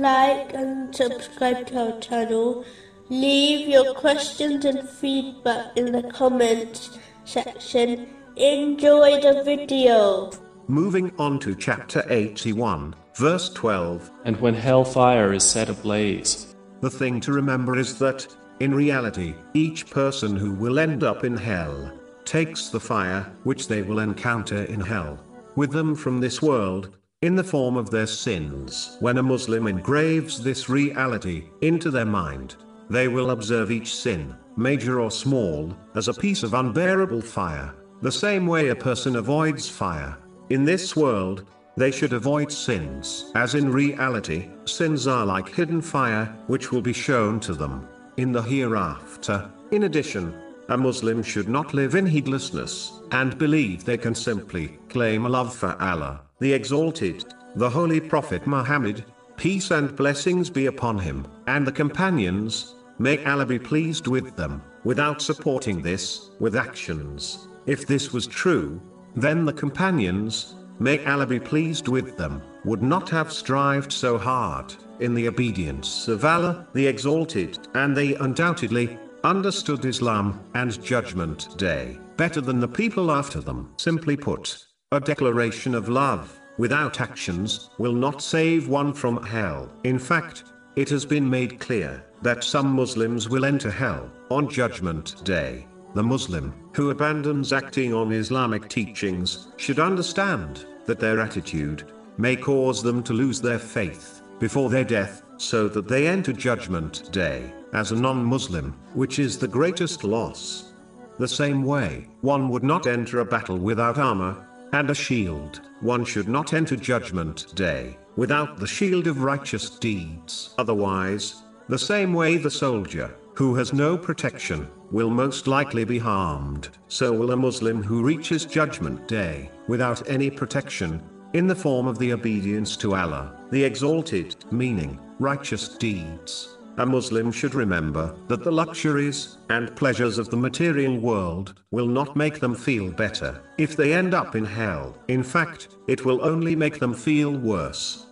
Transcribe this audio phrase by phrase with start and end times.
[0.00, 2.64] like and subscribe to our channel.
[3.08, 8.08] Leave your questions and feedback in the comments section.
[8.36, 10.30] Enjoy the video.
[10.68, 14.10] Moving on to chapter 81, verse 12.
[14.24, 18.26] And when hellfire is set ablaze, The thing to remember is that,
[18.60, 21.92] in reality, each person who will end up in hell
[22.24, 25.18] takes the fire which they will encounter in hell
[25.56, 28.96] with them from this world in the form of their sins.
[29.00, 32.56] When a Muslim engraves this reality into their mind,
[32.90, 37.72] they will observe each sin, major or small, as a piece of unbearable fire,
[38.02, 40.18] the same way a person avoids fire.
[40.50, 46.26] In this world, they should avoid sins, as in reality, sins are like hidden fire,
[46.48, 49.50] which will be shown to them in the hereafter.
[49.70, 50.34] In addition,
[50.68, 55.54] a Muslim should not live in heedlessness, and believe they can simply claim a love
[55.54, 59.04] for Allah, the Exalted, the Holy Prophet Muhammad,
[59.36, 64.60] peace and blessings be upon him, and the companions, may Allah be pleased with them,
[64.82, 67.46] without supporting this, with actions.
[67.66, 68.82] If this was true,
[69.14, 74.74] then the companions, may Allah be pleased with them, would not have strived so hard,
[74.98, 82.00] in the obedience of Allah, the Exalted, and they undoubtedly, understood Islam and Judgment Day
[82.16, 83.72] better than the people after them.
[83.76, 89.72] Simply put, a declaration of love, without actions, will not save one from hell.
[89.84, 90.44] In fact,
[90.76, 95.66] it has been made clear that some Muslims will enter hell on Judgment Day.
[95.94, 102.82] The Muslim who abandons acting on Islamic teachings should understand that their attitude may cause
[102.82, 107.92] them to lose their faith before their death, so that they enter Judgment Day as
[107.92, 110.74] a non Muslim, which is the greatest loss.
[111.18, 116.04] The same way, one would not enter a battle without armor and a shield, one
[116.04, 120.54] should not enter Judgment Day without the shield of righteous deeds.
[120.58, 126.68] Otherwise, the same way the soldier, who has no protection, will most likely be harmed,
[126.88, 131.02] so will a Muslim who reaches Judgment Day without any protection,
[131.32, 136.58] in the form of the obedience to Allah, the Exalted, meaning righteous deeds.
[136.78, 142.16] A Muslim should remember that the luxuries and pleasures of the material world will not
[142.16, 144.96] make them feel better if they end up in hell.
[145.08, 148.06] In fact, it will only make them feel worse.